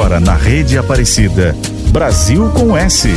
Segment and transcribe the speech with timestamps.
[0.00, 1.54] Agora na Rede Aparecida.
[1.92, 3.10] Brasil com S.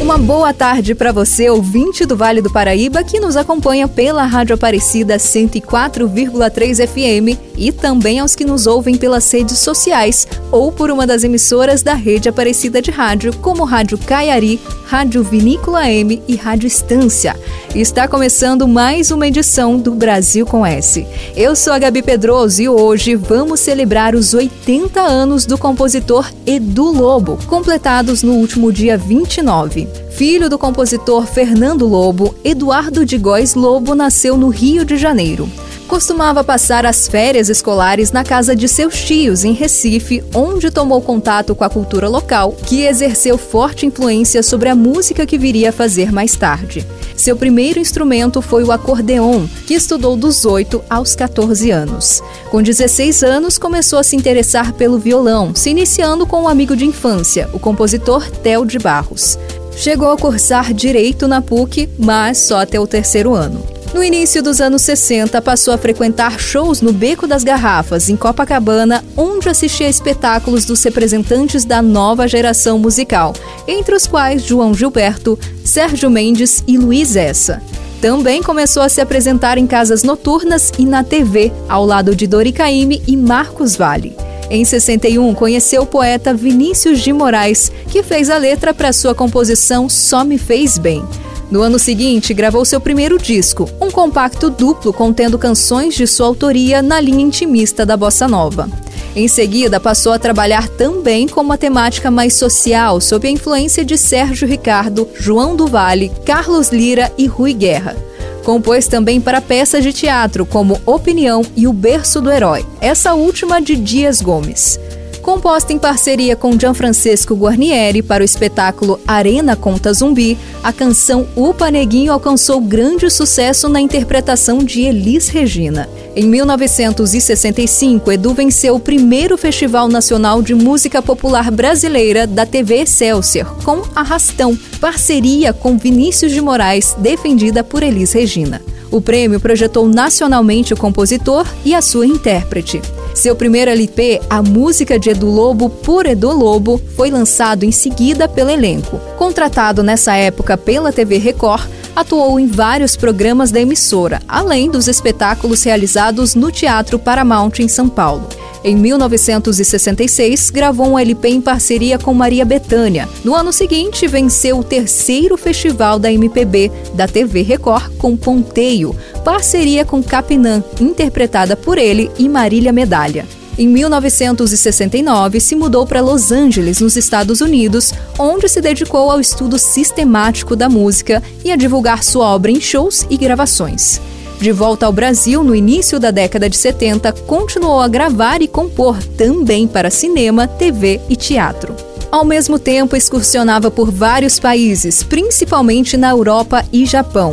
[0.00, 4.54] Uma boa tarde para você, ouvinte do Vale do Paraíba, que nos acompanha pela Rádio
[4.54, 11.04] Aparecida 104,3 FM e também aos que nos ouvem pelas redes sociais ou por uma
[11.04, 16.66] das emissoras da Rede Aparecida de Rádio, como Rádio Caiari, Rádio Vinícola M e Rádio
[16.66, 17.38] Estância.
[17.72, 21.06] Está começando mais uma edição do Brasil com S.
[21.36, 26.90] Eu sou a Gabi Pedroso e hoje vamos celebrar os 80 anos do compositor Edu
[26.90, 29.86] Lobo, completados no último dia 29.
[30.10, 35.48] Filho do compositor Fernando Lobo, Eduardo de Góes Lobo nasceu no Rio de Janeiro.
[35.90, 41.52] Costumava passar as férias escolares na casa de seus tios, em Recife, onde tomou contato
[41.52, 46.12] com a cultura local, que exerceu forte influência sobre a música que viria a fazer
[46.12, 46.86] mais tarde.
[47.16, 52.22] Seu primeiro instrumento foi o acordeon, que estudou dos 8 aos 14 anos.
[52.52, 56.86] Com 16 anos, começou a se interessar pelo violão, se iniciando com um amigo de
[56.86, 59.36] infância, o compositor Theo de Barros.
[59.76, 63.79] Chegou a cursar direito na PUC, mas só até o terceiro ano.
[63.92, 69.04] No início dos anos 60, passou a frequentar shows no Beco das Garrafas, em Copacabana,
[69.16, 73.34] onde assistia espetáculos dos representantes da nova geração musical,
[73.66, 77.60] entre os quais João Gilberto, Sérgio Mendes e Luiz Essa.
[78.00, 82.52] Também começou a se apresentar em casas noturnas e na TV, ao lado de Dori
[82.52, 84.16] Caymmi e Marcos Vale.
[84.48, 89.88] Em 61, conheceu o poeta Vinícius de Moraes, que fez a letra para sua composição
[89.88, 91.04] Só Me Fez Bem.
[91.50, 96.80] No ano seguinte, gravou seu primeiro disco, um compacto duplo contendo canções de sua autoria
[96.80, 98.68] na linha intimista da bossa nova.
[99.16, 103.98] Em seguida, passou a trabalhar também com uma temática mais social, sob a influência de
[103.98, 107.96] Sérgio Ricardo, João do Vale, Carlos Lira e Rui Guerra.
[108.44, 113.60] Compôs também para peças de teatro como Opinião e O Berço do Herói, essa última
[113.60, 114.78] de Dias Gomes.
[115.22, 121.70] Composta em parceria com Gianfrancesco Guarnieri para o espetáculo Arena Conta Zumbi, a canção Upa
[121.70, 125.88] Neguinho alcançou grande sucesso na interpretação de Elis Regina.
[126.16, 133.56] Em 1965, Edu venceu o primeiro Festival Nacional de Música Popular Brasileira da TV Excelsior,
[133.62, 138.62] com Arrastão, parceria com Vinícius de Moraes, defendida por Elis Regina.
[138.90, 142.80] O prêmio projetou nacionalmente o compositor e a sua intérprete.
[143.14, 148.28] Seu primeiro LP, A Música de Edu Lobo por Edu Lobo, foi lançado em seguida
[148.28, 148.98] pelo elenco.
[149.18, 155.62] Contratado nessa época pela TV Record, atuou em vários programas da emissora, além dos espetáculos
[155.62, 158.28] realizados no Teatro Paramount em São Paulo.
[158.62, 163.08] Em 1966, gravou um LP em parceria com Maria Bethânia.
[163.24, 168.94] No ano seguinte, venceu o terceiro festival da MPB da TV Record com Ponteio,
[169.24, 173.26] parceria com Capinã, interpretada por ele e Marília Medalha.
[173.58, 179.58] Em 1969, se mudou para Los Angeles, nos Estados Unidos, onde se dedicou ao estudo
[179.58, 184.00] sistemático da música e a divulgar sua obra em shows e gravações.
[184.40, 188.96] De volta ao Brasil no início da década de 70, continuou a gravar e compor
[189.18, 191.76] também para cinema, TV e teatro.
[192.10, 197.32] Ao mesmo tempo, excursionava por vários países, principalmente na Europa e Japão.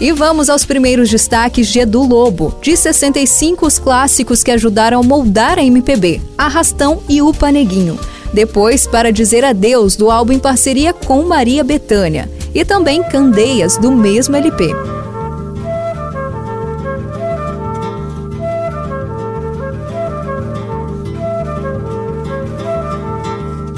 [0.00, 2.54] E vamos aos primeiros destaques de Edu Lobo.
[2.62, 7.98] De 65, os clássicos que ajudaram a moldar a MPB: Arrastão e O Paneguinho.
[8.32, 12.30] Depois, para dizer adeus, do álbum em parceria com Maria Bethânia.
[12.54, 14.95] E também Candeias, do mesmo LP.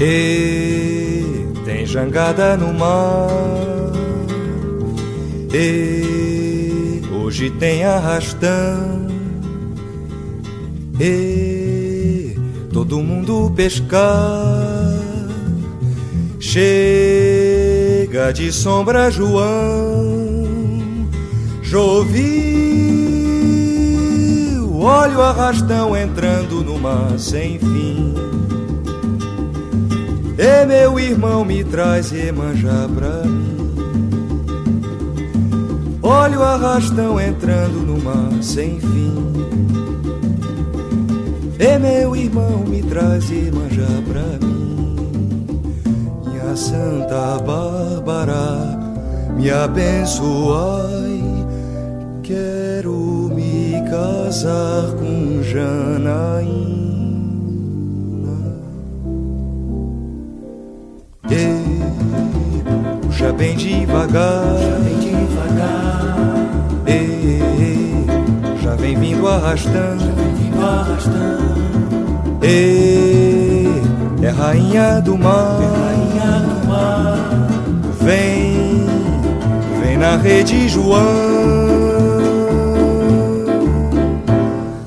[0.00, 3.28] E tem jangada no mar.
[5.52, 9.08] E hoje tem arrastão.
[11.00, 12.36] E
[12.72, 14.78] todo mundo pescar.
[16.38, 20.08] Chega de sombra, João.
[21.62, 22.22] Choveu,
[24.80, 28.37] olha o arrastão entrando no mar sem fim.
[30.38, 33.58] E meu irmão me traz Iemanjá pra mim
[36.10, 39.14] Olha o arrastão entrando no mar sem fim.
[41.58, 44.96] E meu irmão me traz já pra mim.
[46.24, 48.78] Minha Santa Bárbara,
[49.36, 51.22] me abençoai.
[52.22, 56.77] Quero me casar com Janaína.
[63.28, 66.16] Puxa bem devagar, bem devagar.
[66.86, 68.06] E
[68.62, 72.38] já vem vindo arrastando, já vem vindo arrastando.
[72.42, 73.66] E
[74.22, 77.48] é rainha do mar, é rainha do mar.
[78.00, 78.86] Vem,
[79.80, 81.38] vem na rede João.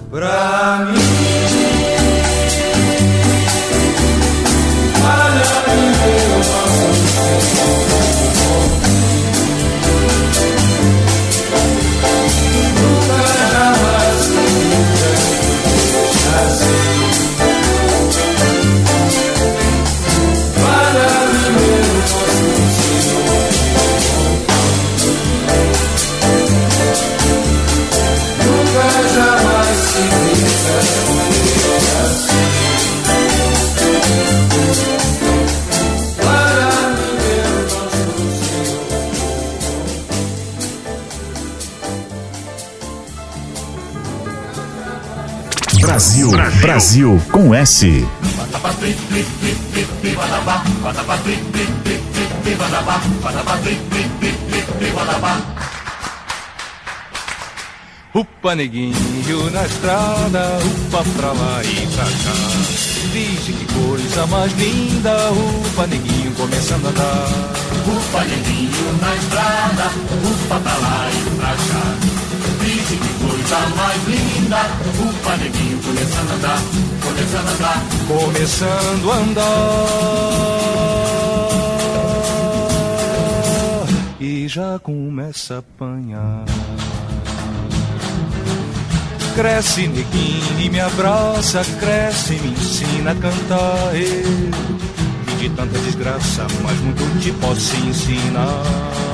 [0.10, 1.01] Brasil,
[46.62, 48.08] Brasil com S.
[58.14, 62.12] Upa neguinho na estrada, upa pra lá e pra cá.
[63.12, 67.28] Vixe que coisa mais linda, upa neguinho começando a andar.
[67.88, 69.92] Upa neguinho na estrada,
[70.24, 72.11] upa pra lá e pra cá.
[73.52, 74.62] Coisa mais linda
[74.98, 76.62] O paneguinho começando a andar
[77.04, 77.84] Começando a andar.
[78.08, 79.44] Começando a andar.
[84.22, 86.46] E já começa a apanhar.
[89.36, 93.96] Cresce neguinho e me abraça Cresce me ensina a cantar
[95.42, 98.62] de tanta desgraça, mas muito te posso ensinar.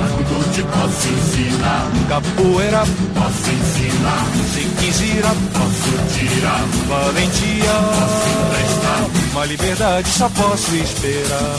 [0.02, 1.90] Mas muito te posso ensinar.
[2.10, 2.84] Capoeira
[3.16, 4.26] posso ensinar.
[4.54, 6.66] Se quiser, posso tirar.
[6.90, 9.32] Valentia posso emprestar.
[9.32, 11.56] Uma liberdade só posso esperar.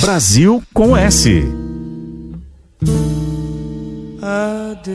[0.00, 1.62] Brasil com S.
[4.22, 4.92] Adeus.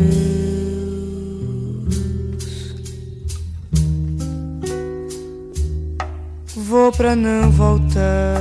[6.56, 8.38] Vou pra não voltar.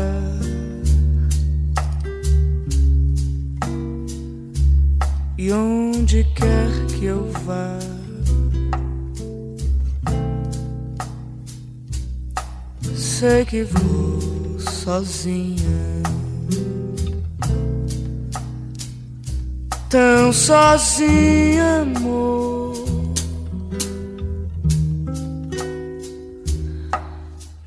[5.36, 7.78] E onde quer que eu vá,
[12.94, 16.02] sei que vou sozinha.
[19.88, 22.74] Tão sozinha, amor.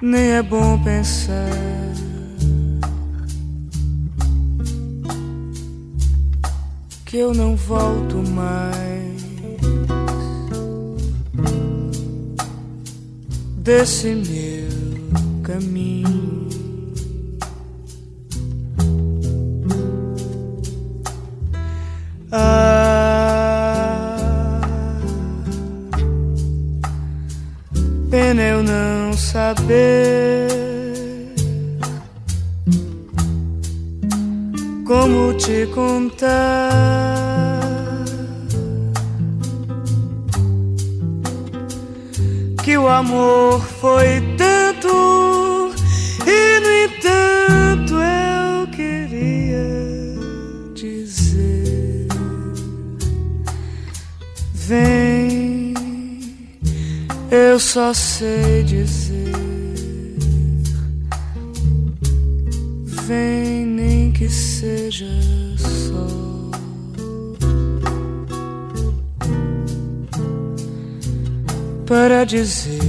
[0.01, 1.50] Nem é bom pensar
[7.06, 9.21] que eu não volto mais
[13.57, 16.39] desse meu caminho.
[29.31, 30.48] Saber
[34.88, 36.80] como te contar
[42.64, 45.74] que o amor foi tanto
[46.26, 49.69] e no entanto eu queria
[54.54, 55.74] Vem,
[57.31, 59.08] eu só sei dizer.
[63.09, 65.07] Vem, nem que seja
[65.57, 66.51] só.
[71.87, 72.89] Para dizer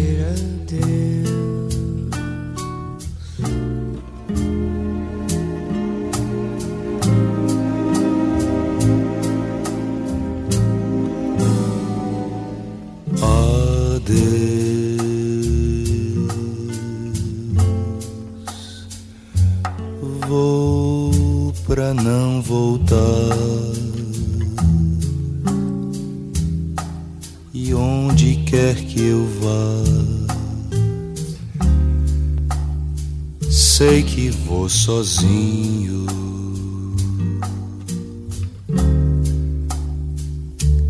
[34.91, 36.07] sozinho.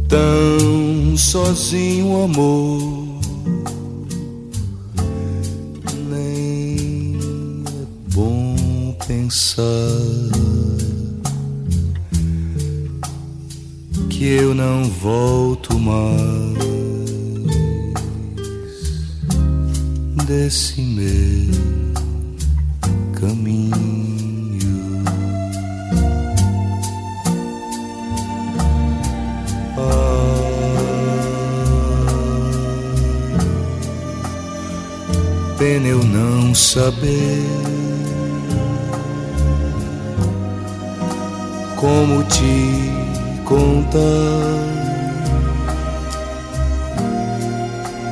[0.08, 2.80] Tão sozinho, amor
[14.08, 16.20] que eu não volto mais
[20.26, 21.79] desse meu
[36.72, 37.48] saber
[41.74, 42.92] como te
[43.44, 44.00] contar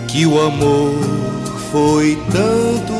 [0.08, 0.92] que o amor
[1.70, 2.94] foi tanto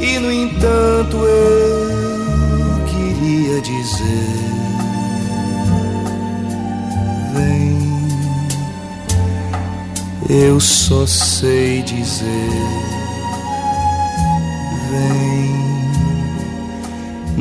[0.00, 4.34] e no entanto eu queria dizer
[7.34, 7.78] vem
[10.28, 12.97] eu só sei dizer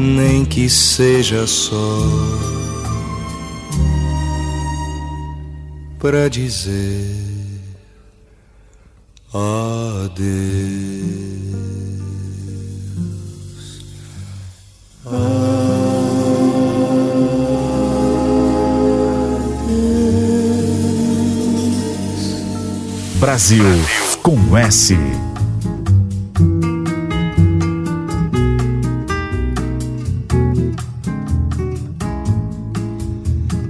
[0.07, 1.99] nem que seja só
[5.99, 7.61] para dizer
[9.33, 10.47] adeus.
[23.19, 23.65] Brasil
[24.21, 24.95] com S.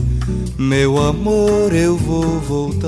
[0.55, 2.87] meu amor, eu vou voltar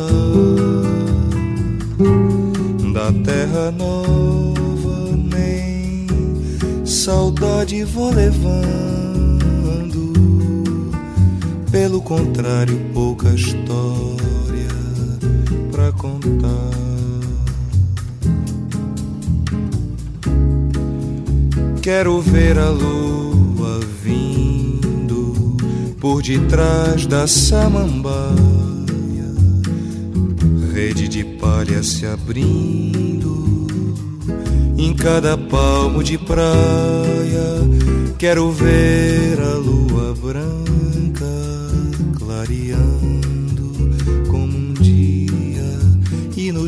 [2.94, 6.06] da terra nova, nem
[6.86, 8.60] saudade vou levando.
[11.72, 14.29] Pelo contrário, pouca história pra
[21.82, 25.58] Quero ver a lua vindo
[26.00, 28.16] por detrás da samambaia,
[30.72, 33.68] rede de palha se abrindo
[34.78, 36.40] em cada palmo de praia.
[38.18, 40.69] Quero ver a lua branca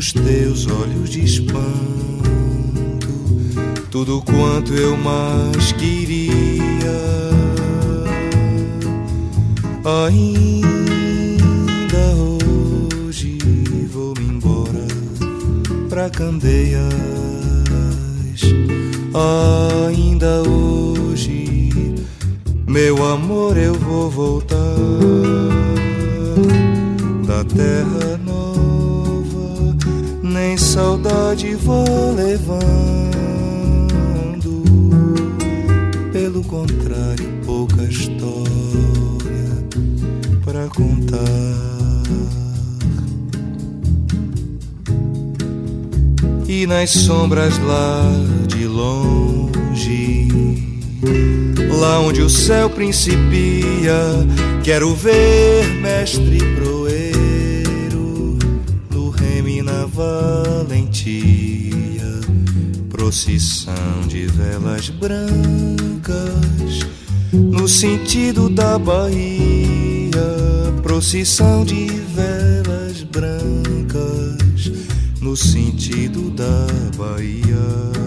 [0.02, 1.62] nos teus olhos de espanto
[3.88, 6.32] tudo quanto eu mais queria.
[10.08, 10.56] Ainda
[13.06, 13.38] hoje
[13.92, 14.88] vou-me embora
[15.88, 16.82] pra Candeias.
[19.86, 21.70] Ainda hoje,
[22.66, 24.56] meu amor, eu vou voltar
[27.24, 28.31] da terra
[30.52, 32.62] nem saudade vou levando.
[36.12, 38.42] Pelo contrário, pouca história
[40.44, 41.18] para contar.
[46.46, 48.02] E nas sombras lá
[48.46, 50.28] de longe,
[51.80, 53.96] lá onde o céu principia,
[54.62, 57.12] quero ver mestre proer
[60.62, 62.20] valentia,
[62.88, 66.86] procissão de velas brancas,
[67.32, 70.12] no sentido da Bahia,
[70.82, 74.70] procissão de velas brancas,
[75.20, 76.66] no sentido da
[76.96, 78.01] Bahia,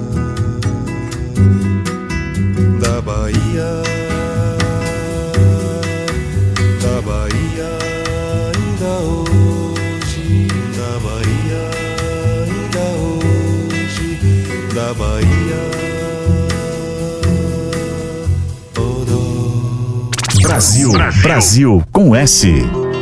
[20.55, 22.94] Brasil, Brasil, Brasil com S.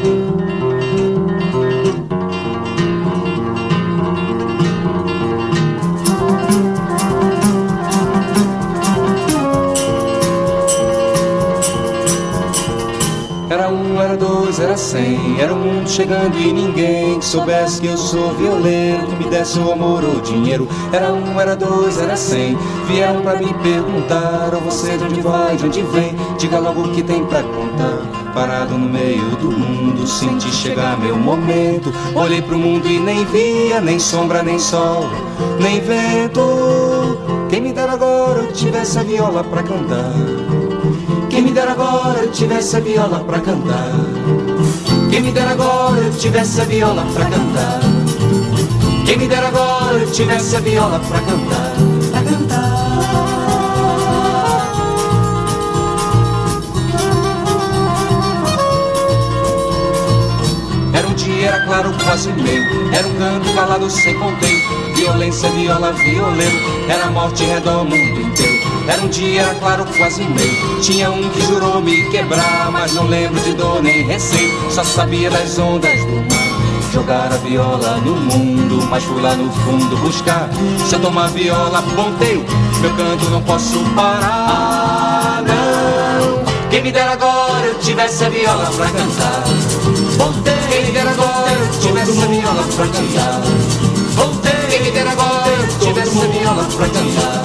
[14.74, 15.40] era cem.
[15.40, 19.60] Era o mundo chegando e ninguém que soubesse que eu sou violeiro, que me desse
[19.60, 20.68] o amor ou dinheiro.
[20.92, 22.58] Era um, era dois, era cem.
[22.88, 26.16] Vieram pra me perguntar: Ou você de onde vai, de onde vem?
[26.40, 28.34] Diga logo o que tem pra contar.
[28.34, 31.94] Parado no meio do mundo, senti chegar meu momento.
[32.16, 35.06] Olhei pro mundo e nem via, nem sombra, nem sol,
[35.60, 36.42] nem vento.
[37.48, 40.14] Quem me dera agora eu tivesse a viola pra cantar.
[41.30, 44.53] Quem me dera agora eu tivesse a viola pra cantar.
[45.14, 47.82] Quem me dera agora eu tivesse a viola pra cantar.
[49.06, 51.72] Quem me dera agora eu tivesse a viola pra cantar.
[52.10, 52.74] Pra cantar.
[60.96, 62.92] Era um claro, quase meio.
[62.92, 64.96] Era um canto calado sem conteúdo.
[64.96, 66.58] Violência, viola, violeiro.
[66.90, 68.73] Era morte redor o mundo inteiro.
[68.88, 70.80] Era um dia, claro, quase meio.
[70.82, 74.52] Tinha um que jurou me quebrar, mas não lembro de dor nem receio.
[74.70, 76.44] Só sabia das ondas do mar.
[76.92, 80.50] Jogar a viola no mundo, mas fui lá no fundo buscar.
[80.86, 82.46] Se eu tomar viola, ponteio,
[82.82, 85.42] meu canto não posso parar.
[85.48, 89.44] Não, quem me dera agora eu tivesse a viola pra cantar.
[90.18, 93.42] Ponteio, quem me dera agora eu tivesse a viola pra cantar.
[94.16, 97.44] Ponteio, quem me dera agora eu tivesse a viola pra cantar.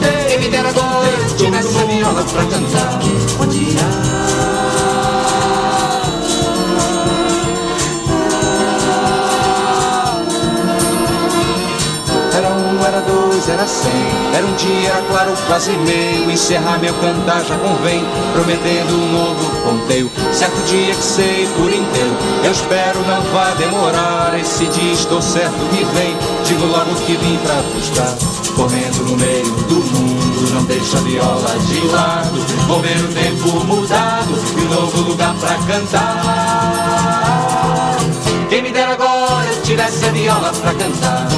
[0.00, 2.98] Quem me dera gosto nessa viola pra cantar.
[3.40, 4.39] Onde há
[13.50, 13.90] dois, era cem.
[14.34, 16.30] Era um dia, claro, quase meio.
[16.30, 20.10] Encerrar meu cantar já convém, prometendo um novo ponteio.
[20.32, 22.16] Certo dia que sei por inteiro.
[22.44, 24.38] Eu espero não vá demorar.
[24.38, 26.16] Esse dia estou certo que vem.
[26.44, 28.16] Digo logo que vim pra buscar.
[28.54, 32.38] Correndo no meio do mundo, não deixa a viola de lado.
[32.66, 37.10] Vou ver o tempo mudado e um novo lugar pra cantar.
[38.48, 41.28] Quem me dera agora eu tivesse a viola pra cantar.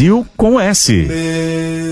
[0.00, 1.89] Brasil com S.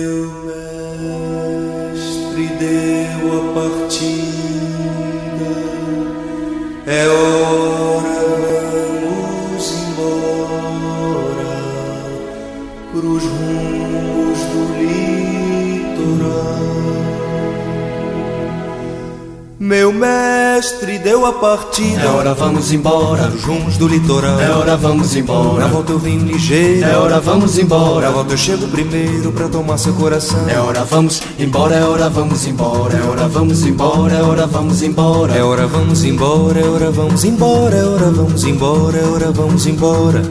[21.40, 22.00] partida.
[22.02, 23.32] É hora, vamos embora.
[23.42, 24.40] Rumos do litoral.
[24.40, 25.66] É hora, vamos Na embora.
[25.68, 26.84] volta eu vim ligeiro.
[26.84, 28.10] É hora, vamos Na embora.
[28.10, 30.48] volta eu chego primeiro pra tomar seu coração.
[30.48, 31.76] É hora, vamos embora.
[31.76, 32.96] É hora, vamos embora.
[32.98, 34.14] É hora, vamos embora.
[34.14, 35.34] É hora, vamos embora.
[35.36, 39.66] É hora, vamos embora, é hora, vamos embora, é hora, vamos embora, é hora, vamos
[39.66, 40.22] embora.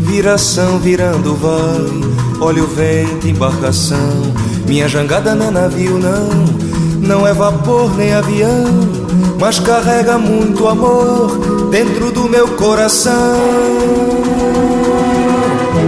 [0.00, 3.98] Viração virando vai, olha o vento, embarcação.
[4.66, 6.28] Minha jangada não é navio, não,
[7.00, 8.64] não é vapor nem avião,
[9.38, 13.12] mas carrega muito amor dentro do meu coração.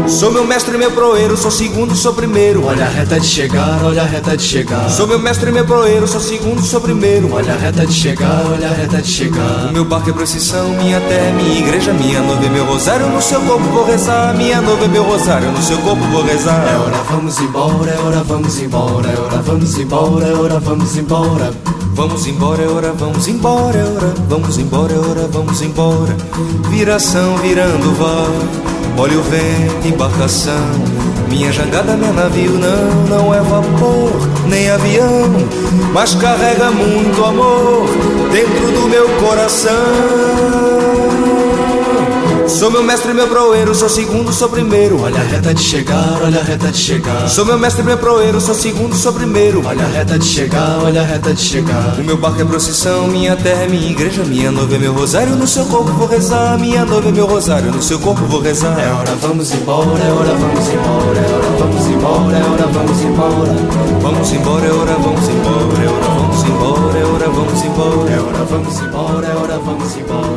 [0.09, 2.65] Sou meu mestre, meu proeiro, sou segundo, sou primeiro.
[2.65, 4.89] Olha a reta de chegar, olha a reta de chegar.
[4.89, 7.33] Sou meu mestre, meu proeiro, sou segundo, sou primeiro.
[7.33, 9.67] Olha a reta de chegar, olha a reta de chegar.
[9.69, 13.21] O meu barco é procissão, minha terra, minha igreja, minha noiva é meu rosário, no
[13.21, 14.35] seu corpo vou rezar.
[14.37, 16.65] Minha noiva é meu rosário, no seu corpo vou rezar.
[16.67, 17.91] É hora, vamos embora.
[17.91, 19.11] É hora, vamos embora.
[19.11, 20.27] É hora, vamos embora.
[20.27, 21.77] É hora, vamos embora.
[21.97, 26.15] Vamos embora, é hora, vamos embora, é hora, vamos embora, é hora, vamos embora.
[26.69, 30.55] Viração virando vai, olha o vento, embarcação.
[31.29, 34.13] Minha jangada é navio, não, não é vapor,
[34.49, 35.31] nem avião,
[35.93, 37.87] mas carrega muito amor
[38.33, 41.06] dentro do meu coração.
[42.49, 45.03] Sou meu mestre, meu proeiro, sou segundo, sou primeiro.
[45.03, 47.29] Olha a reta de chegar, olha a reta de chegar.
[47.29, 49.67] Sou meu mestre, meu proeiro, sou segundo, sou primeiro.
[49.67, 51.99] Olha a reta de chegar, olha a reta de chegar.
[51.99, 55.35] O meu barco é procissão, minha terra é minha igreja, minha noiva é meu rosário,
[55.35, 56.57] no seu corpo vou rezar.
[56.59, 58.79] Minha noiva é meu rosário, no seu corpo vou rezar.
[58.79, 63.01] É hora, vamos embora, é hora, vamos embora, é hora, vamos embora, é hora, vamos
[63.03, 63.87] embora.
[64.01, 69.27] Vamos embora, é hora, vamos embora, é hora, vamos embora, é hora, vamos embora.
[69.27, 70.36] É hora, vamos embora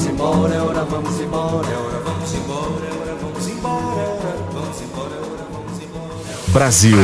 [0.00, 5.52] vamos embora, é vamos embora, é vamos embora, é vamos embora, é vamos embora, é
[5.52, 6.12] vamos embora.
[6.48, 6.96] Brasil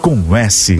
[0.00, 0.78] com S.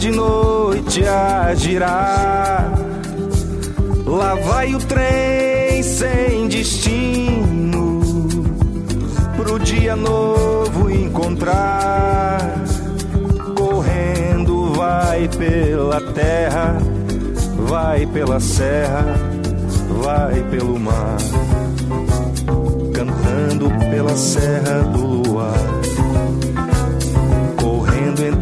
[0.00, 2.72] de noite a girar.
[4.06, 8.00] Lá vai o trem sem destino,
[9.36, 12.40] pro dia novo encontrar.
[13.54, 16.78] Correndo vai pela terra,
[17.68, 19.14] vai pela serra,
[20.02, 21.16] vai pelo mar.
[22.92, 25.80] Cantando pela serra do luar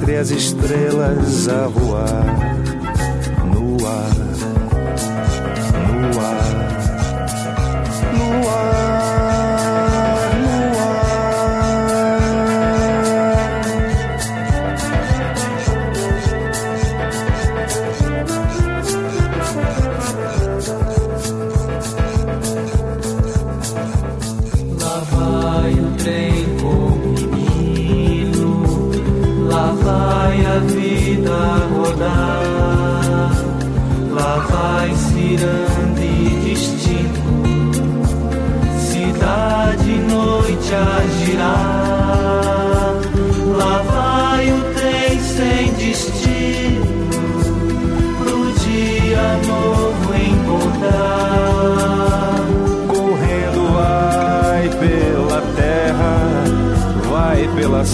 [0.09, 2.68] entre as estrelas a voar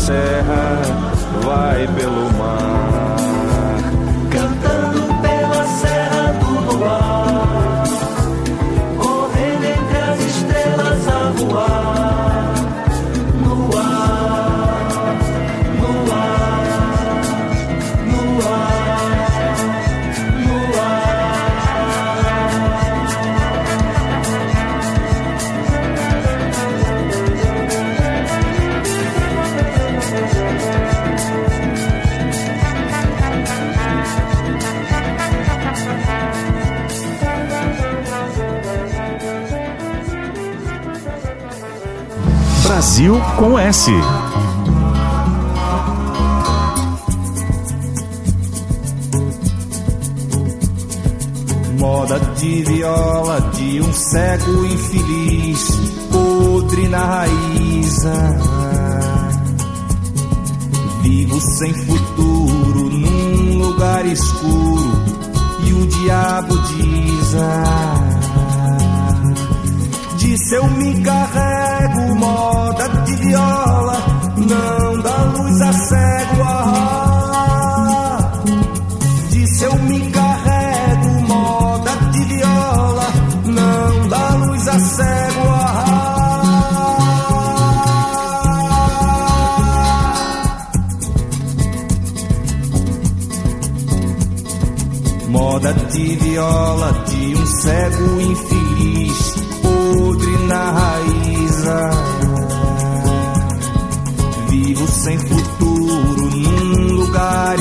[0.06, 0.43] pela
[43.74, 43.90] S.
[51.76, 55.68] Moda de viola de um cego infeliz,
[56.12, 57.98] podre na raiz.
[61.02, 64.92] Vivo sem futuro num lugar escuro
[65.66, 67.34] e o diabo diz.
[67.34, 68.03] Ah,
[70.44, 73.96] Disse eu me carrego, moda de viola,
[74.36, 76.42] não dá luz a cego.
[76.42, 78.30] Ah,
[79.30, 83.06] disse eu me carrego, moda de viola,
[83.46, 85.48] não dá luz a cego.
[85.48, 86.04] Ah,
[95.28, 98.53] moda de viola de um cego infeliz
[101.64, 102.44] raiz.
[104.50, 107.58] Vivo sem futuro num lugar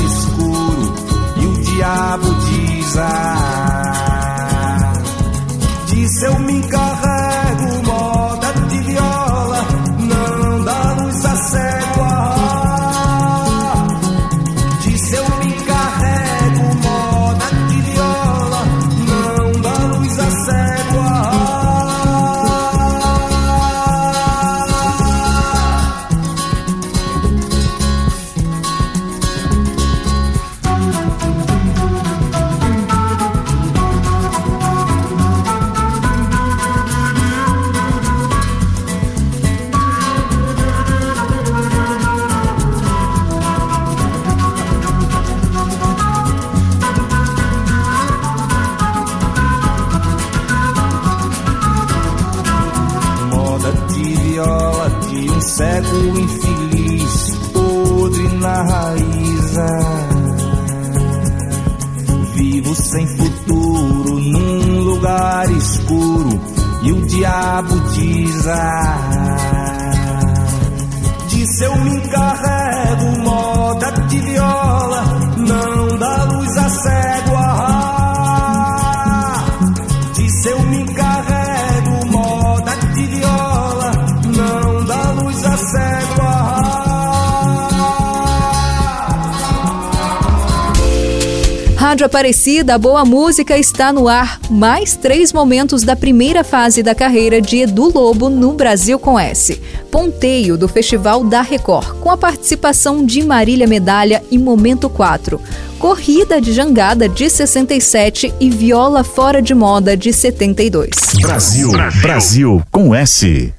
[92.05, 94.39] Aparecida, a boa música está no ar.
[94.49, 99.61] Mais três momentos da primeira fase da carreira de Edu Lobo no Brasil com S.
[99.91, 105.39] Ponteio do Festival da Record, com a participação de Marília Medalha e Momento 4.
[105.79, 110.89] Corrida de Jangada de 67 e Viola Fora de Moda de 72.
[111.21, 113.53] Brasil, Brasil com S.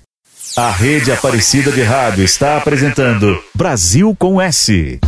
[0.56, 5.00] A rede Aparecida de Rádio está apresentando Brasil com S.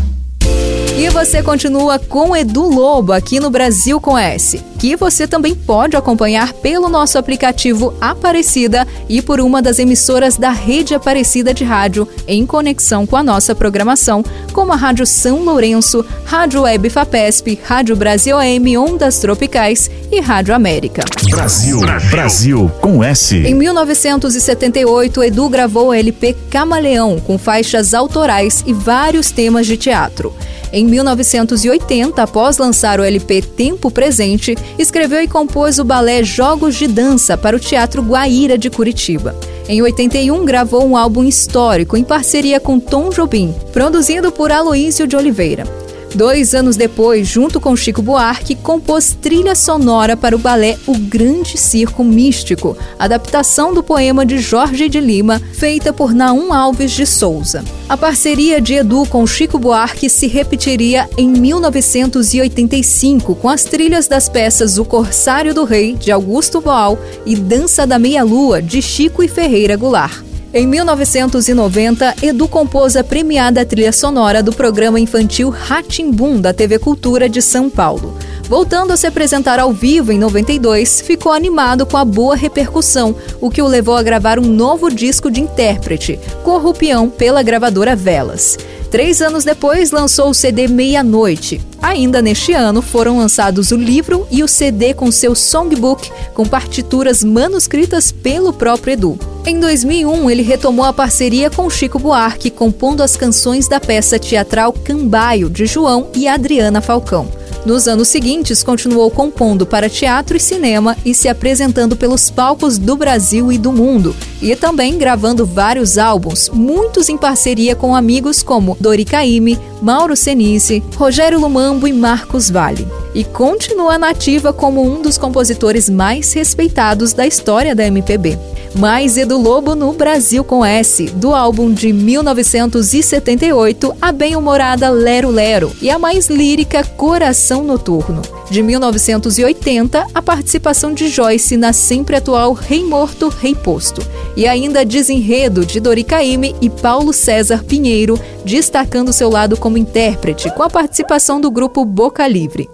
[0.99, 5.95] E você continua com Edu Lobo aqui no Brasil com S, que você também pode
[5.95, 12.09] acompanhar pelo nosso aplicativo Aparecida e por uma das emissoras da rede Aparecida de rádio
[12.27, 17.95] em conexão com a nossa programação, como a Rádio São Lourenço, Rádio Web Fapesp, Rádio
[17.95, 21.05] Brasil AM Ondas Tropicais e Rádio América.
[21.29, 21.81] Brasil,
[22.11, 23.37] Brasil com S.
[23.37, 30.35] Em 1978, Edu gravou o LP Camaleão, com faixas autorais e vários temas de teatro.
[30.73, 36.87] Em 1980, após lançar o LP Tempo Presente, escreveu e compôs o balé Jogos de
[36.87, 39.35] Dança para o Teatro Guaíra de Curitiba.
[39.69, 45.17] Em 81, gravou um álbum histórico em parceria com Tom Jobim, produzido por Aloísio de
[45.17, 45.86] Oliveira.
[46.17, 51.59] Dois anos depois, junto com Chico Buarque, compôs trilha sonora para o balé O Grande
[51.59, 57.63] Circo Místico, adaptação do poema de Jorge de Lima, feita por Naum Alves de Souza.
[57.87, 64.27] A parceria de Edu com Chico Buarque se repetiria em 1985 com as trilhas das
[64.27, 69.29] peças O Corsário do Rei, de Augusto Boal, e Dança da Meia-Lua, de Chico e
[69.29, 70.25] Ferreira Goulart.
[70.57, 77.29] Em 1990, Edu compôs a premiada trilha sonora do programa infantil Ratimbum da TV Cultura
[77.29, 78.17] de São Paulo.
[78.49, 83.51] Voltando a se apresentar ao vivo em 92, ficou animado com a boa repercussão, o
[83.51, 88.57] que o levou a gravar um novo disco de intérprete, Corrupião, pela gravadora Velas.
[88.91, 91.61] Três anos depois, lançou o CD Meia-Noite.
[91.83, 97.23] Ainda neste ano, foram lançados o livro e o CD com seu songbook, com partituras
[97.23, 99.36] manuscritas pelo próprio Edu.
[99.47, 104.73] Em 2001, ele retomou a parceria com Chico Buarque, compondo as canções da peça teatral
[104.73, 107.29] Cambaio, de João e Adriana Falcão.
[107.67, 112.97] Nos anos seguintes, continuou compondo para teatro e cinema e se apresentando pelos palcos do
[112.97, 118.77] Brasil e do mundo, e também gravando vários álbuns, muitos em parceria com amigos como
[118.79, 122.87] Dori Caymmi, Mauro Senise, Rogério Lumambo e Marcos Vale.
[123.13, 128.39] E continua nativa como um dos compositores mais respeitados da história da MPB.
[128.75, 135.75] Mais Edu Lobo no Brasil com S, do álbum de 1978, a bem-humorada Lero Lero
[135.81, 138.23] e a mais lírica Coração Noturno.
[138.51, 144.01] De 1980, a participação de Joyce na sempre atual Rei Morto, Rei Posto.
[144.37, 150.51] E ainda Desenredo, de Dori Caymmi e Paulo César Pinheiro, destacando seu lado como intérprete,
[150.55, 152.69] com a participação do grupo Boca Livre.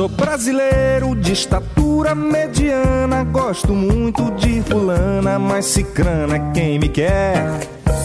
[0.00, 7.60] Sou brasileiro de estatura mediana, gosto muito de fulana, mas cicrana é quem me quer.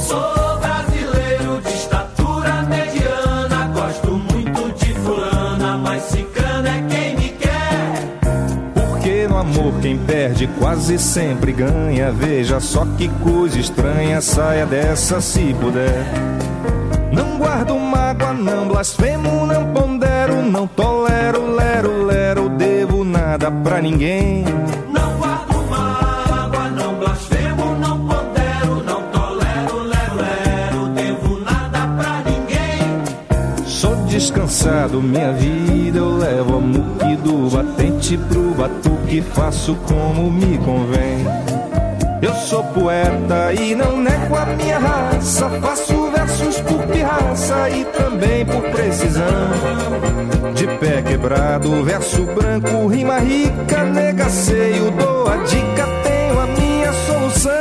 [0.05, 8.19] Sou brasileiro de estatura mediana, gosto muito de fulana, mas cicrana é quem me quer.
[8.73, 12.11] Porque no amor quem perde quase sempre ganha.
[12.11, 16.03] Veja só que coisa estranha, saia dessa se puder.
[17.09, 24.43] Não guardo mágoa, não blasfemo, não pondero, não tolero, lero, lero, devo nada pra ninguém.
[24.91, 33.65] Não guardo mágoa, não blasfemo, não pondero, não tolero, lero, lero, devo nada pra ninguém.
[33.65, 40.57] Sou descansado, minha vida eu levo a muque do batente pro batuque, faço como me
[40.59, 41.25] convém.
[42.21, 46.04] Eu sou poeta e não nego a minha raça, faço
[46.35, 49.23] versos por pirraça e também por precisão.
[50.53, 57.51] De pé quebrado, verso branco, rima rica, negaceio, dou a dica, tenho a minha solução.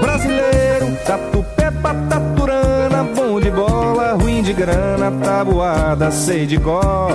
[0.00, 7.10] Brasileiro, tatupe, bataturana, bom de bola, ruim de grana, tabuada, sei de cor.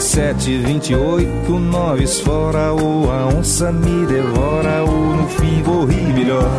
[0.00, 5.84] 4 vezes 7, 28, noves fora, ou a onça me devora, ou no fim vou
[5.84, 6.50] rir melhor.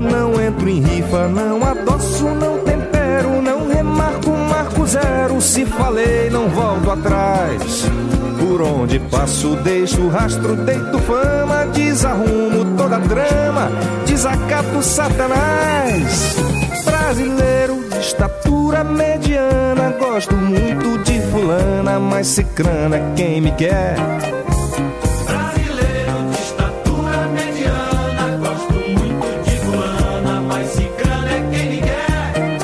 [0.00, 5.40] Não entro em rifa, não adoço, não tempero, não remarco, marco zero.
[5.40, 7.84] Se falei, não volto atrás.
[8.38, 13.70] Por onde passo, deixo rastro, deito fama, desarrumo toda a trama,
[14.06, 16.34] desacato Satanás.
[17.14, 23.94] Brasileiro de estatura mediana, gosto muito de fulana, mas cicrana é quem me quer.
[25.24, 32.58] Brasileiro de estatura mediana, gosto muito de fulana, mas cicrana é quem me quer.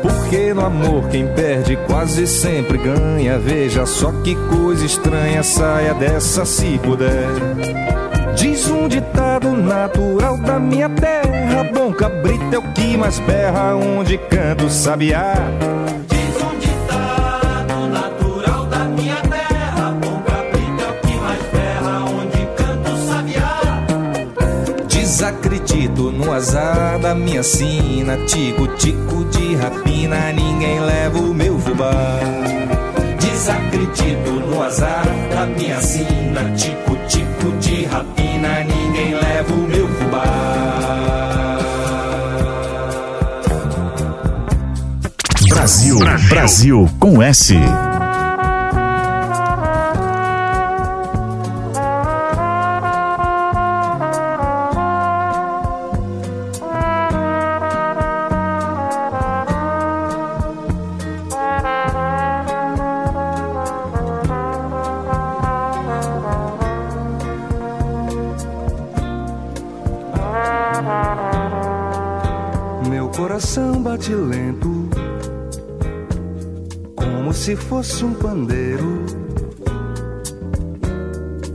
[0.00, 3.36] Porque no amor quem perde quase sempre ganha.
[3.40, 8.01] Veja só que coisa estranha, saia dessa se puder.
[8.36, 14.18] Diz um ditado natural da minha terra: Bom cabrito é o que mais berra, onde
[14.18, 15.34] canta o sabiá.
[16.08, 22.46] Diz um ditado natural da minha terra, bom cabrito é o que mais berra, onde
[22.56, 23.60] canta o sabiá.
[24.88, 32.18] Desacredito no azar da minha sina, tico-tico de rapina, ninguém leva o meu fubá.
[33.20, 40.24] Desacredito no azar da minha sina, tico-tico de rapina, ninguém leva o meu fubá.
[45.48, 47.54] Brasil, Brasil com S.
[78.02, 79.04] fosse um pandeiro,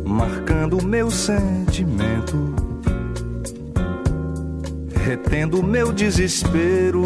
[0.06, 2.56] marcando meu sentimento,
[4.94, 7.04] retendo meu desespero,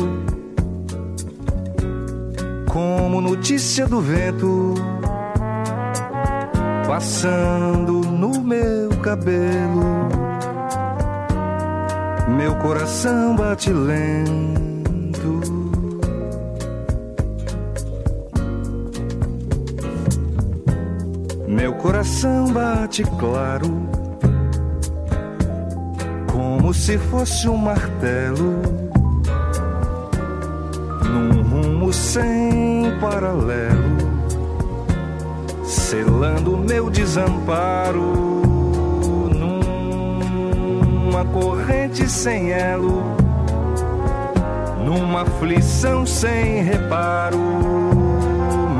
[2.71, 4.75] como notícia do vento,
[6.87, 9.81] passando no meu cabelo.
[12.37, 15.60] Meu coração bate lento.
[21.61, 23.87] Meu coração bate claro,
[26.31, 28.63] como se fosse um martelo,
[31.05, 33.95] num rumo sem paralelo,
[35.63, 38.41] selando meu desamparo
[39.37, 43.03] numa corrente sem elo,
[44.83, 47.37] numa aflição sem reparo,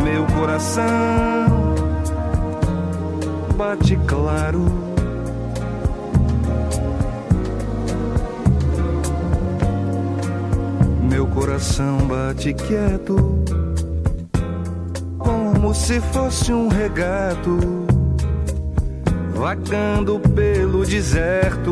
[0.03, 1.50] meu coração
[3.61, 4.65] bate claro.
[11.07, 13.15] Meu coração bate quieto,
[15.19, 17.59] como se fosse um regato,
[19.35, 21.71] vagando pelo deserto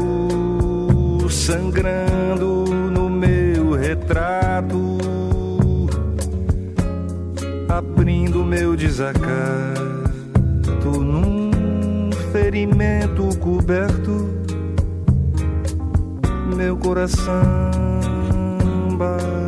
[1.28, 4.97] sangrando no meu retrato,
[7.67, 9.80] abrindo meu desacato
[10.86, 11.38] num
[12.49, 14.27] ferimento coberto.
[16.57, 17.31] Meu coração
[18.97, 19.38] bate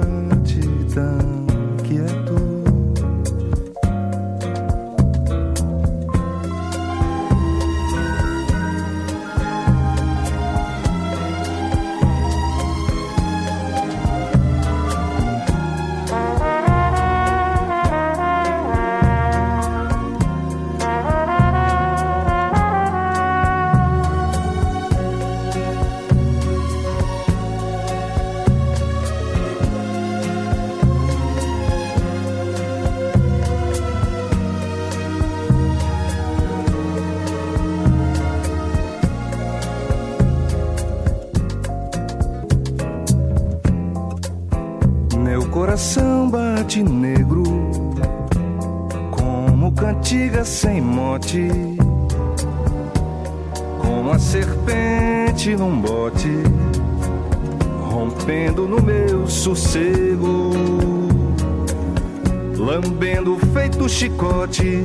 [63.91, 64.83] chicote,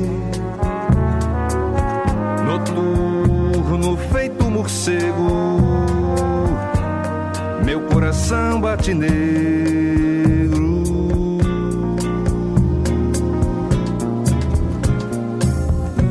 [2.44, 5.60] Noturno feito morcego,
[7.64, 9.16] meu coração bate negro.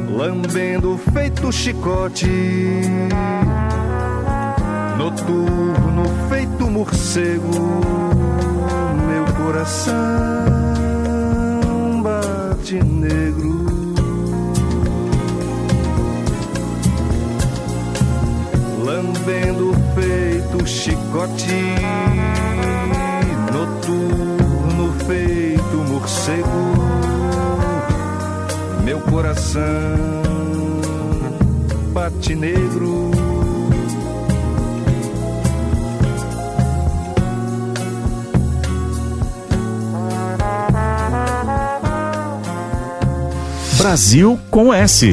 [0.09, 2.29] Lambendo feito chicote,
[4.97, 7.51] noturno feito morcego,
[9.07, 10.64] meu coração
[20.65, 21.75] chicote,
[23.53, 26.73] noturno feito morcego,
[28.83, 30.25] meu coração
[31.95, 33.11] bate negro.
[43.77, 45.11] Brasil com S.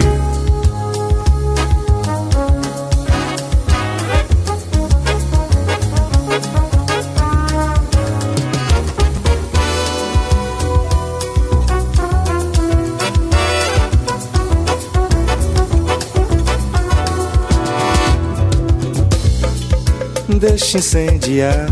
[20.43, 21.68] Deixa incendiar.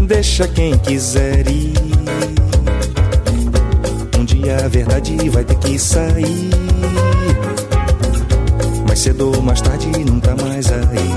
[0.00, 1.74] Deixa quem quiser ir.
[4.18, 6.48] Um dia a verdade vai ter que sair.
[8.88, 11.10] Mais cedo ou mais tarde, nunca mais aí.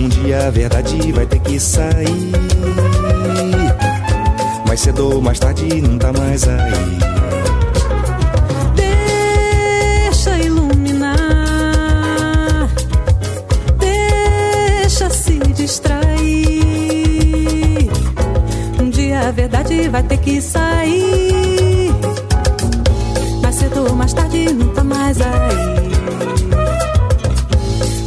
[0.00, 2.32] Um dia a verdade vai ter que sair.
[4.66, 7.11] Mais cedo ou mais tarde, nunca mais aí.
[19.32, 21.90] Verdade vai ter que sair.
[23.42, 25.92] Mais cedo ou mais tarde, nunca mais aí.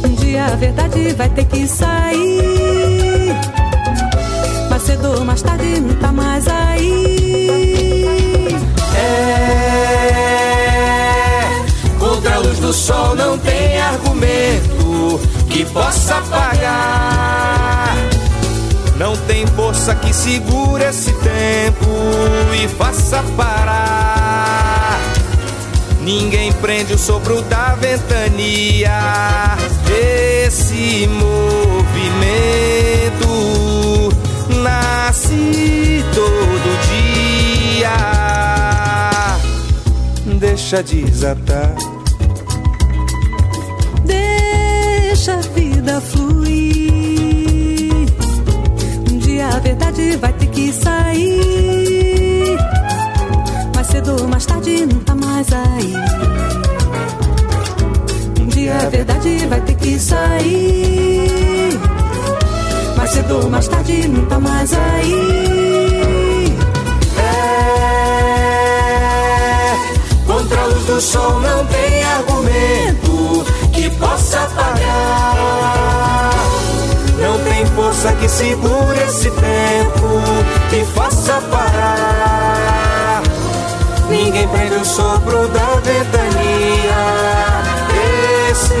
[0.04, 3.34] Um dia a verdade vai ter que sair.
[4.70, 8.06] Mais cedo ou mais tarde, nunca mais aí.
[8.96, 9.80] É,
[11.98, 15.20] contra a luz do sol não tem argumento
[15.50, 17.96] que possa apagar.
[18.96, 19.35] Não tem
[19.86, 21.86] força que segure esse tempo
[22.60, 24.98] e faça parar.
[26.00, 29.56] Ninguém prende o sopro da ventania.
[30.44, 31.68] Esse movimento
[34.60, 36.78] nasce todo
[37.78, 37.96] dia.
[40.38, 41.95] Deixa desatar.
[49.96, 52.58] Verdade vai ter que sair.
[53.74, 55.94] Mais cedo ou mais tarde, nunca mais aí.
[58.40, 61.80] Um dia a verdade vai ter que sair.
[62.96, 66.54] Mais cedo ou mais tarde, nunca mais aí.
[67.18, 67.34] É,
[70.26, 76.35] contra a luz do sol não tem argumento que possa apagar.
[77.36, 80.22] Não tem força que segure esse tempo
[80.72, 83.20] e faça parar.
[84.08, 86.96] Ninguém prende o sopro da ventania.
[88.50, 88.72] Esse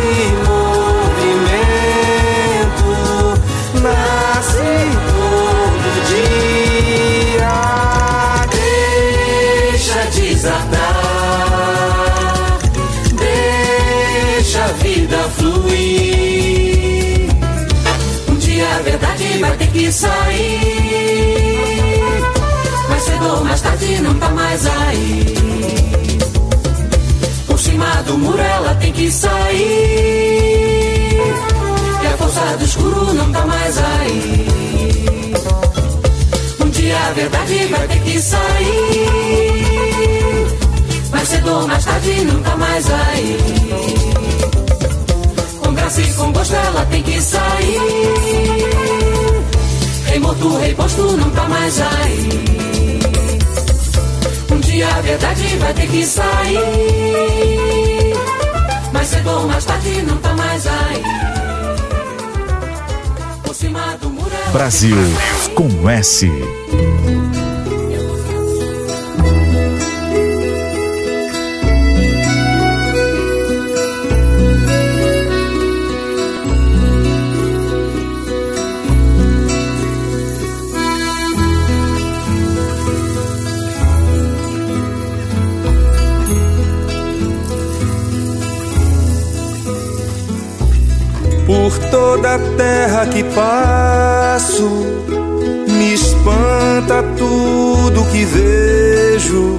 [19.48, 21.36] vai ter que sair.
[22.88, 25.34] Mais cedo ou mais tarde não tá mais aí.
[27.46, 29.66] Por cima do muro ela tem que sair.
[32.02, 34.46] E a força do escuro não tá mais aí.
[36.60, 39.06] Um dia a verdade vai ter que sair.
[41.10, 43.38] Mais cedo ou mais tarde nunca mais aí.
[45.62, 48.75] Com graça e com gosto ela tem que sair.
[50.66, 52.28] Rei posto nunca mais aí.
[54.50, 56.58] Um dia a verdade vai ter que sair.
[58.92, 61.02] Mais cedo ou mais tarde nunca mais aí.
[63.44, 64.96] Por cima do muro ela Brasil
[65.54, 66.28] com S.
[92.16, 94.68] toda terra que passo,
[95.68, 99.58] me espanta tudo que vejo.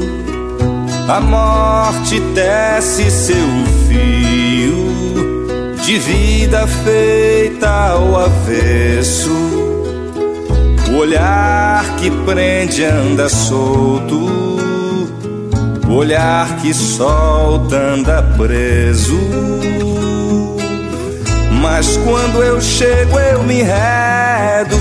[1.08, 3.48] A morte tece seu
[3.88, 9.32] fio de vida feita ao avesso.
[10.90, 14.16] O olhar que prende anda solto,
[15.88, 19.18] o olhar que solta anda preso.
[21.62, 24.78] Mas quando eu chego, eu me redo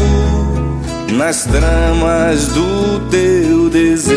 [1.13, 4.17] nas tramas do teu desejo.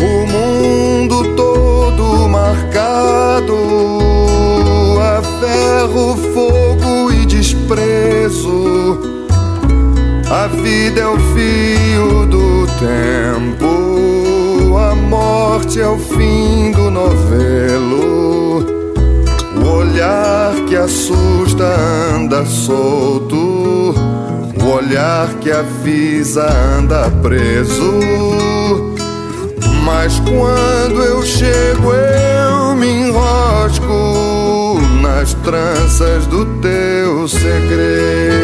[0.00, 3.56] O mundo todo marcado
[5.00, 9.21] a ferro, fogo e desprezo.
[10.32, 18.64] A vida é o fio do tempo, a morte é o fim do novelo.
[19.62, 21.66] O olhar que assusta
[22.16, 28.00] anda solto, o olhar que avisa anda preso.
[29.84, 38.42] Mas quando eu chego, eu me enrosco nas tranças do teu segredo.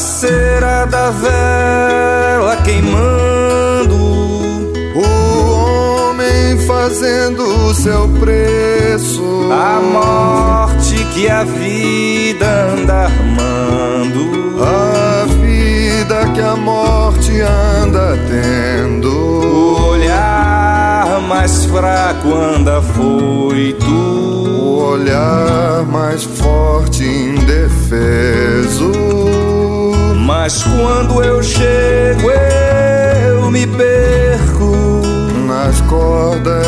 [0.00, 3.94] Cera da vela queimando.
[4.96, 9.22] O homem fazendo seu preço.
[9.52, 14.60] A morte que a vida anda armando.
[14.62, 19.10] A vida que a morte anda tendo.
[19.10, 23.84] O olhar mais fraco anda foito.
[23.84, 28.90] O olhar mais forte, indefeso.
[30.42, 34.72] Mas quando eu chego, eu me perco.
[35.46, 36.59] Nas cordas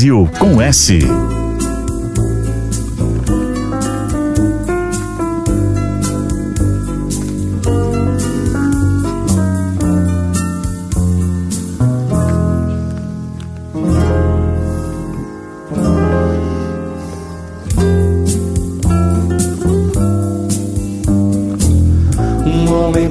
[0.00, 0.98] Brasil com S.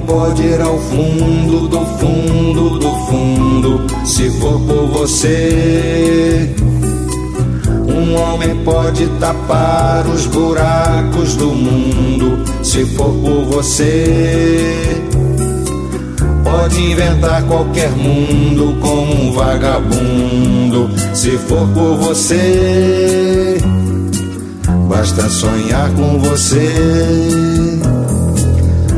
[0.08, 6.59] Pode ir ao fundo do fundo do fundo, se for por você.
[8.10, 15.04] Um homem pode tapar os buracos do mundo, se for por você.
[16.44, 23.60] Pode inventar qualquer mundo como um vagabundo, se for por você.
[24.90, 26.68] Basta sonhar com você.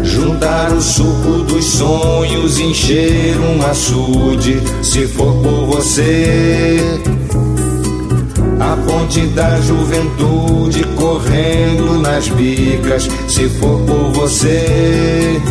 [0.04, 7.02] Juntar o suco dos sonhos, encher um açude, se for por você.
[8.62, 15.42] A ponte da juventude correndo nas bicas, se for por você.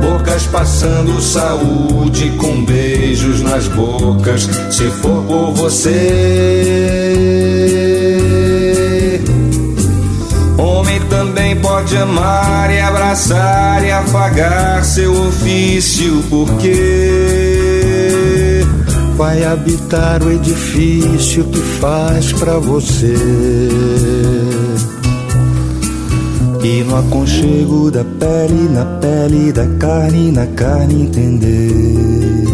[0.00, 5.90] Boca Transpassando saúde com beijos nas bocas, se for por você.
[10.56, 17.27] Homem também pode amar e abraçar e afagar seu ofício, porque
[19.18, 23.16] vai habitar o edifício que faz pra você.
[26.62, 32.44] E no aconchego da pele, na pele da carne, na carne entender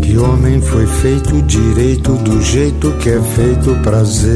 [0.00, 4.34] que homem foi feito direito do jeito que é feito prazer.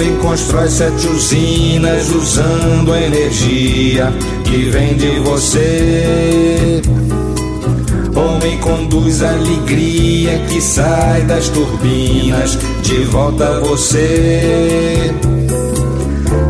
[0.00, 4.10] Homem constrói sete usinas usando a energia
[4.44, 6.80] que vem de você.
[8.16, 15.12] Homem conduz a alegria que sai das turbinas de volta a você.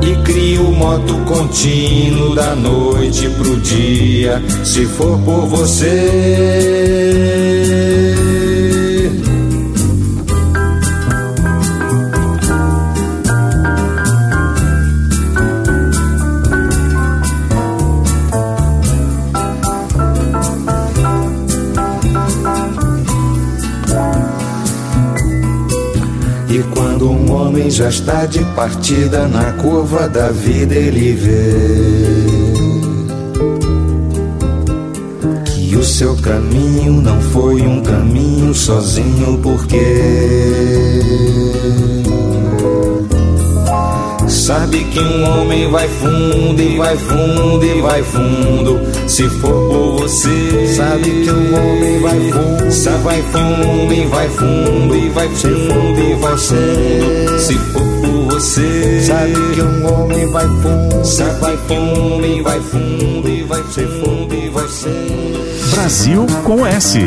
[0.01, 6.61] E cria o moto contínuo da noite pro dia, se for por você.
[27.81, 31.55] Já está de partida na curva da vida, ele vê
[35.47, 39.79] que o seu caminho não foi um caminho sozinho, porque
[44.51, 48.81] sabe que um homem vai fundo e vai fundo e vai fundo.
[49.07, 54.29] Se for por você, sabe que um homem vai fundo, sabe vai fundo e vai
[54.29, 57.39] fundo e vai fundo e vai fundo.
[57.39, 62.61] Se for por você, sabe que um homem vai fundo, sabe vai fundo e vai
[62.61, 65.75] fundo e vai fundo e vai ser.
[65.75, 66.99] Brasil com S.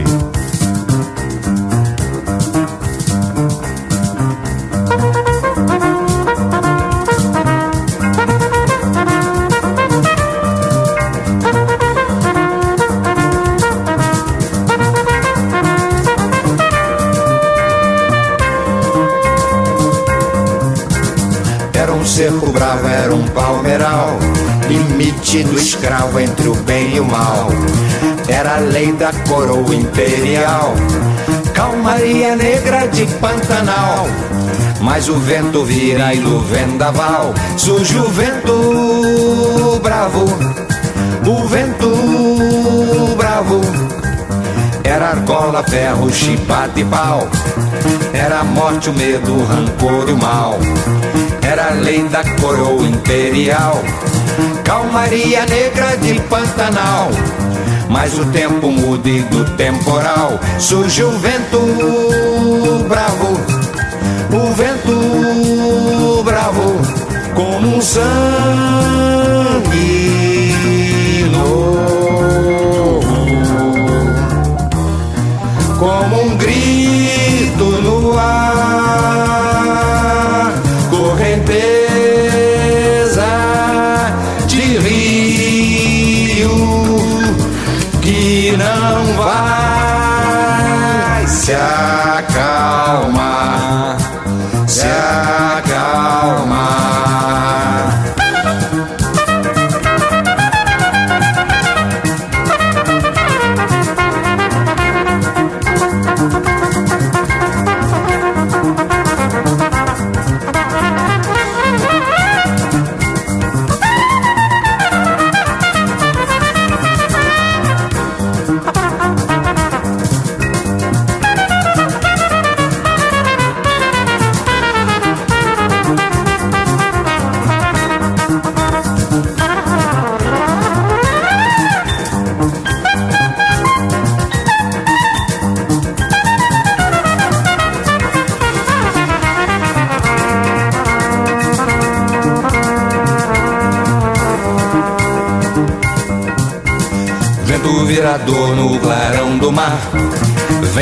[22.63, 24.17] era um palmeiral,
[24.67, 27.49] limite do escravo entre o bem e o mal.
[28.27, 30.73] Era a lei da coroa imperial,
[31.53, 34.07] calmaria negra de Pantanal.
[34.81, 40.25] Mas o vento vira e no vendaval surge o vento bravo,
[41.25, 43.61] o vento bravo.
[44.83, 47.27] Era argola, ferro, chipata e pau.
[48.13, 50.59] Era a morte, o medo, o rancor e o mal.
[51.53, 53.79] Era lei da coroa imperial.
[54.63, 57.11] Calmaria negra de Pantanal.
[57.87, 61.59] Mas o tempo muda e do temporal surge o vento
[62.89, 63.39] bravo.
[64.31, 66.81] O vento bravo
[67.35, 68.01] como um sangue
[71.31, 72.99] novo
[75.77, 76.22] como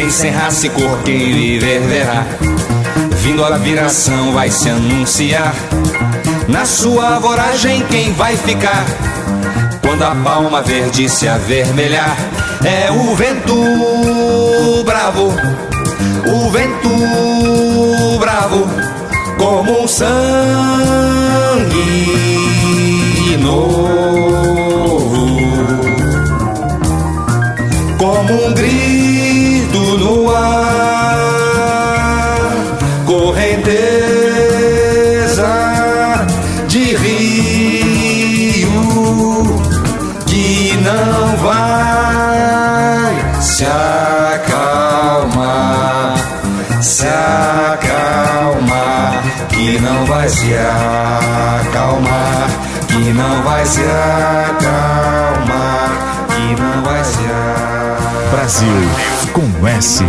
[0.02, 2.26] Vem sem raça e cor que viver verá
[3.18, 5.54] Vindo a viração vai se anunciar.
[6.47, 8.84] Na sua voragem quem vai ficar?
[9.80, 12.18] Quando a palma verde se avermelhar
[12.66, 15.36] É o vento bravo.
[16.26, 16.89] O vento
[18.20, 18.68] bravo
[19.38, 20.82] como um sangue
[23.39, 24.32] novo,
[27.99, 28.80] como um grito
[33.05, 33.91] correnteza
[36.67, 38.32] de rio
[40.25, 43.65] que não vai se
[44.25, 45.36] acalmar,
[46.82, 48.03] se acalmar,
[49.49, 52.49] que não vai se acalmar,
[52.88, 55.01] que não vai se acalmar,
[56.29, 57.30] que não vai se acalmar.
[58.42, 58.68] Brasil
[59.34, 60.04] com S.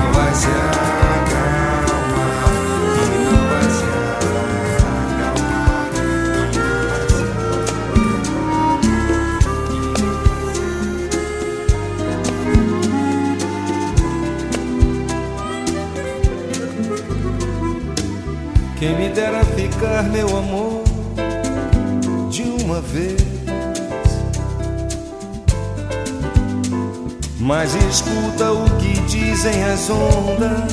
[27.45, 30.72] Mas escuta o que dizem as ondas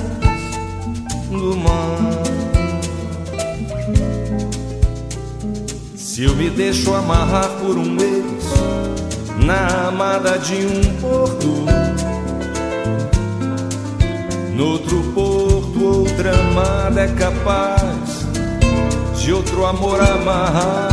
[1.32, 1.98] do mar.
[5.96, 8.44] Se eu me deixo amarrar por um mês
[9.44, 11.66] na amada de um porto,
[14.56, 18.28] Noutro porto, outra amada é capaz
[19.20, 20.90] de outro amor amarrar.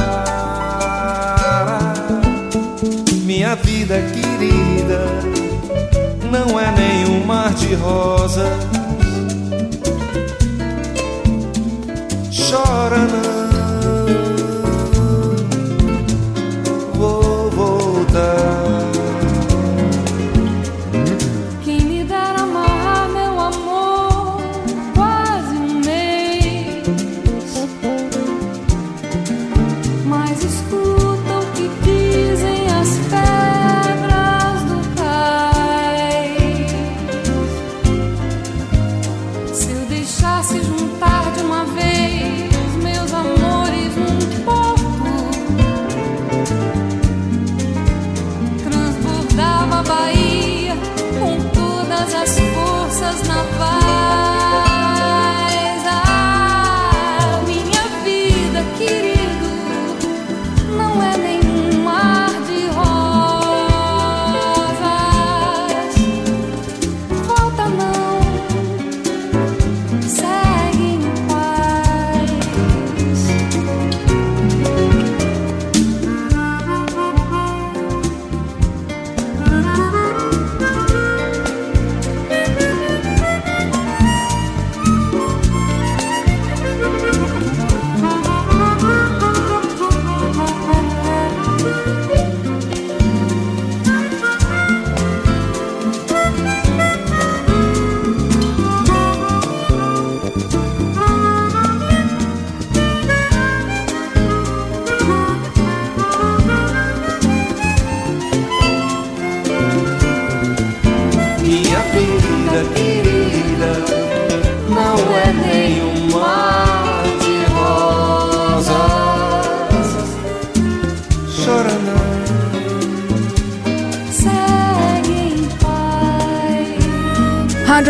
[3.27, 5.36] Minha vida querida
[6.31, 8.49] não é nenhum mar de rosas.
[12.31, 13.36] Chora não,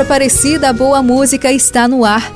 [0.07, 2.33] Aparecida, a boa música está no ar.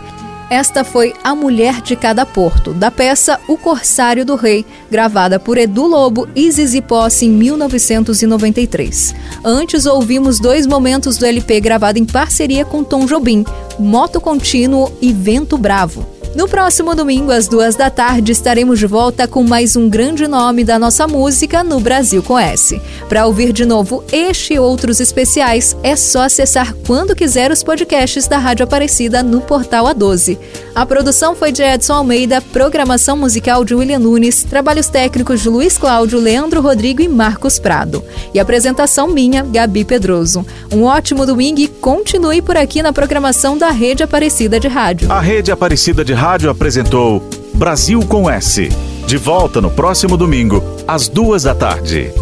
[0.51, 5.57] Esta foi A Mulher de Cada Porto, da peça O Corsário do Rei, gravada por
[5.57, 9.15] Edu Lobo e Zizi Posse em 1993.
[9.45, 13.45] Antes ouvimos dois momentos do LP gravado em parceria com Tom Jobim,
[13.79, 16.20] Moto Contínuo e Vento Bravo.
[16.33, 20.63] No próximo domingo, às duas da tarde, estaremos de volta com mais um grande nome
[20.63, 22.81] da nossa música no Brasil com S.
[23.09, 28.29] Para ouvir de novo este e outros especiais, é só acessar quando quiser os podcasts
[28.29, 30.39] da Rádio Aparecida no portal A12.
[30.73, 35.77] A produção foi de Edson Almeida, programação musical de William Nunes, trabalhos técnicos de Luiz
[35.77, 38.05] Cláudio, Leandro Rodrigo e Marcos Prado.
[38.33, 40.47] E apresentação minha, Gabi Pedroso.
[40.73, 45.11] Um ótimo domingo e continue por aqui na programação da Rede Aparecida de Rádio.
[45.11, 48.69] A Rede Aparecida de Rádio apresentou Brasil com S.
[49.07, 52.13] De volta no próximo domingo, às duas da tarde.